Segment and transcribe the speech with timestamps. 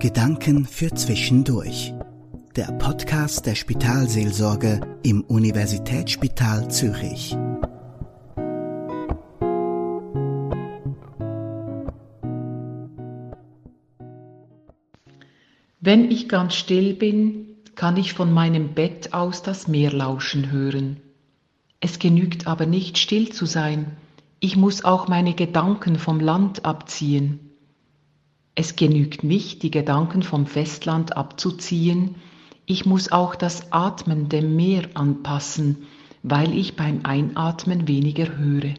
[0.00, 1.92] Gedanken für Zwischendurch.
[2.56, 7.36] Der Podcast der Spitalseelsorge im Universitätsspital Zürich.
[15.80, 20.96] Wenn ich ganz still bin, kann ich von meinem Bett aus das Meer lauschen hören.
[21.80, 23.98] Es genügt aber nicht still zu sein,
[24.40, 27.49] ich muss auch meine Gedanken vom Land abziehen.
[28.54, 32.16] Es genügt nicht, die Gedanken vom Festland abzuziehen,
[32.66, 35.88] ich muss auch das Atmen dem Meer anpassen,
[36.22, 38.74] weil ich beim Einatmen weniger höre.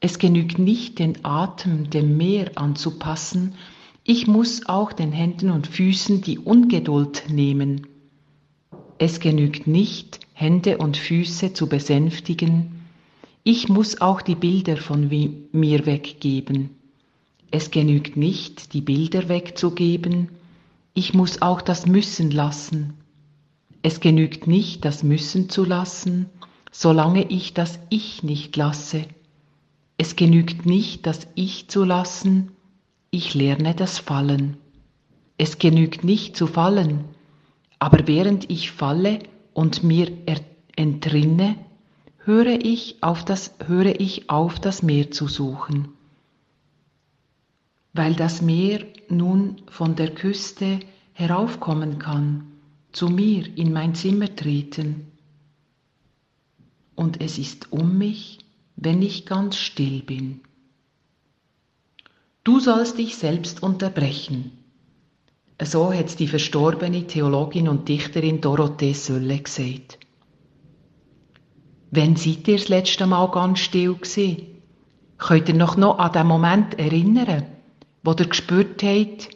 [0.00, 3.54] Es genügt nicht, den Atem dem Meer anzupassen,
[4.02, 7.86] ich muss auch den Händen und Füßen die Ungeduld nehmen.
[8.98, 12.80] Es genügt nicht, Hände und Füße zu besänftigen,
[13.44, 15.08] ich muss auch die Bilder von
[15.52, 16.79] mir weggeben.
[17.52, 20.28] Es genügt nicht, die Bilder wegzugeben,
[20.94, 22.94] ich muss auch das Müssen lassen.
[23.82, 26.26] Es genügt nicht, das Müssen zu lassen,
[26.70, 29.04] solange ich das Ich nicht lasse.
[29.98, 32.52] Es genügt nicht, das Ich zu lassen,
[33.10, 34.56] ich lerne das Fallen.
[35.36, 37.04] Es genügt nicht zu fallen,
[37.80, 39.20] aber während ich falle
[39.54, 40.12] und mir
[40.76, 41.56] entrinne,
[42.18, 45.88] höre ich auf das, höre ich auf, das Meer zu suchen
[47.92, 50.80] weil das Meer nun von der Küste
[51.12, 52.46] heraufkommen kann,
[52.92, 55.06] zu mir in mein Zimmer treten.
[56.94, 58.38] Und es ist um mich,
[58.76, 60.40] wenn ich ganz still bin.
[62.44, 64.52] Du sollst dich selbst unterbrechen.
[65.62, 69.98] So hat die verstorbene Theologin und Dichterin Dorothee Sölle gesagt.
[71.90, 74.46] Wenn seid ihr das letzte Mal ganz still gewesen?
[75.18, 77.44] Könnt ihr noch, noch an den Moment erinnern?
[78.02, 79.30] Wo ihr gespürt habt,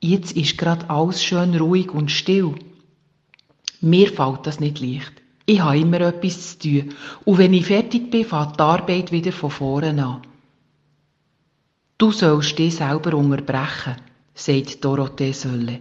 [0.00, 2.54] jetzt ist gerade alles schön ruhig und still.
[3.80, 5.12] Mir fällt das nicht leicht.
[5.44, 6.94] Ich habe immer etwas zu tun.
[7.24, 10.22] Und wenn ich fertig bin, fängt die Arbeit wieder von vorne an.
[11.98, 13.96] Du sollst dich selber unterbrechen,
[14.34, 15.80] sagt Dorothee Sölle.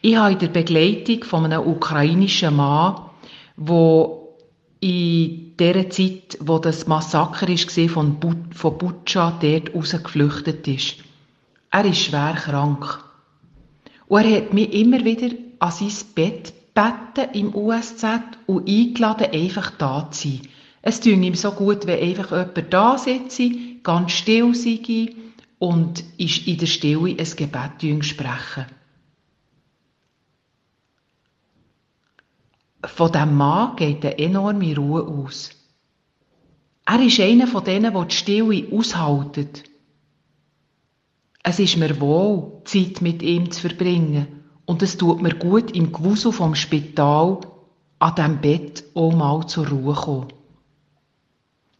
[0.00, 3.10] Ich habe in der Begleitung von einem ukrainischen Mann,
[3.56, 4.21] der
[4.82, 10.96] in der Zeit, wo das Massaker war von, but von Butscha, dort rausgeflüchtet ist.
[11.70, 13.02] Er ist schwer krank.
[14.08, 15.28] Und er hat mich immer wieder
[15.60, 18.04] an sein Bett gebeten im USZ
[18.46, 20.40] und eingeladen, einfach da zu sein.
[20.82, 23.50] Es tut ihm so gut, wenn einfach jemand da sitze,
[23.84, 25.14] ganz still sei
[25.60, 28.66] und in der Stille ein Gebet sprechen.
[32.84, 35.50] Von diesem Mann geht eine enorme Ruhe aus.
[36.84, 39.64] Er ist einer von denen, der die Stille aushaltet.
[41.44, 44.26] Es ist mir wohl, Zeit mit ihm zu verbringen.
[44.64, 47.40] Und es tut mir gut, im Gewusel vom Spital
[47.98, 50.32] an diesem Bett auch mal zur Ruhe kommen.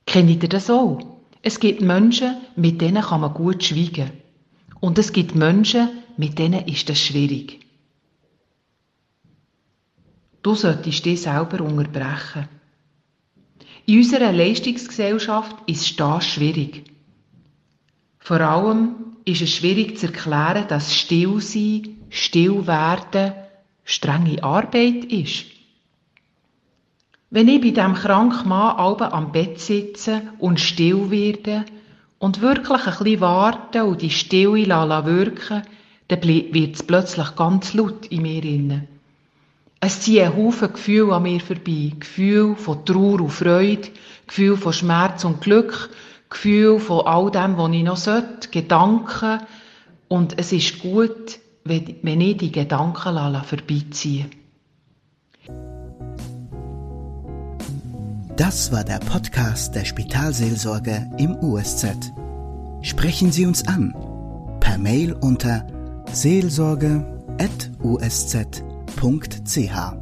[0.06, 0.98] Kennt ihr das auch?
[1.42, 4.10] Es gibt Menschen, mit denen kann man gut schweigen.
[4.80, 7.60] Und es gibt Menschen, mit denen ist das schwierig.
[10.42, 12.48] Du solltest dich selber unterbrechen.
[13.86, 16.84] In unserer Leistungsgesellschaft ist das schwierig.
[18.19, 18.94] Vor allem
[19.25, 23.34] ist es schwierig zu erklären, dass Stillsein, Stillwerden
[23.84, 25.47] strenge Arbeit ist.
[27.31, 31.64] Wenn ich bei diesem kranken Mann alben am Bett sitze und still werde
[32.19, 34.66] und wirklich ein bisschen warte und die Stille
[35.06, 35.62] wirken
[36.08, 38.88] dann wird es plötzlich ganz laut in mir innen.
[39.84, 41.91] Es ziehen Haufen Gefühle an mir vorbei.
[41.98, 43.88] Gefühle von Trauer und Freude,
[44.28, 45.91] Gefühle von Schmerz und Glück,
[46.31, 49.41] Gefühle von all dem, was ich noch sollte, Gedanken.
[50.06, 54.26] Und es ist gut, wenn ich die Gedanken vorbeiziehe.
[58.37, 62.12] Das war der Podcast der Spitalseelsorge im USZ.
[62.82, 63.93] Sprechen Sie uns an
[64.61, 65.67] per Mail unter
[66.12, 68.71] seelsorge.usz.ch
[69.02, 70.01] www.ch